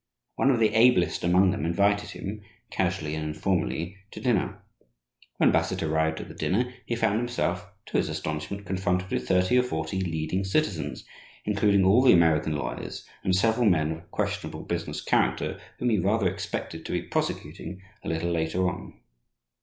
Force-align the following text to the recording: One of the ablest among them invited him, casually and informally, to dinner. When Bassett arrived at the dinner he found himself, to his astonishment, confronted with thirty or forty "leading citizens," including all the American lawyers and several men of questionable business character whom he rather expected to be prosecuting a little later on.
One 0.35 0.49
of 0.49 0.59
the 0.59 0.73
ablest 0.73 1.23
among 1.23 1.51
them 1.51 1.63
invited 1.63 2.09
him, 2.09 2.41
casually 2.71 3.13
and 3.13 3.23
informally, 3.23 3.97
to 4.09 4.19
dinner. 4.19 4.63
When 5.37 5.51
Bassett 5.51 5.83
arrived 5.83 6.19
at 6.19 6.27
the 6.27 6.33
dinner 6.33 6.73
he 6.87 6.95
found 6.95 7.19
himself, 7.19 7.67
to 7.85 7.97
his 7.97 8.09
astonishment, 8.09 8.65
confronted 8.65 9.11
with 9.11 9.27
thirty 9.27 9.59
or 9.59 9.61
forty 9.61 10.01
"leading 10.01 10.43
citizens," 10.43 11.05
including 11.45 11.85
all 11.85 12.01
the 12.01 12.13
American 12.13 12.53
lawyers 12.55 13.05
and 13.23 13.35
several 13.35 13.69
men 13.69 13.91
of 13.91 14.09
questionable 14.09 14.63
business 14.63 15.03
character 15.03 15.59
whom 15.77 15.91
he 15.91 15.99
rather 15.99 16.27
expected 16.27 16.83
to 16.83 16.91
be 16.93 17.03
prosecuting 17.03 17.79
a 18.03 18.07
little 18.09 18.31
later 18.31 18.67
on. 18.67 18.99